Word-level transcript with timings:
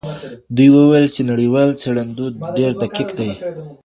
دوی 0.55 0.69
وویل 0.73 1.05
چي 1.15 1.21
نړیوال 1.31 1.69
څېړندود 1.81 2.33
ډېر 2.57 2.71
دقیق 2.81 3.09
دئ. 3.17 3.31